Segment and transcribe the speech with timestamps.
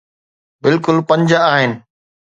[0.61, 1.71] بلڪل پنج آهن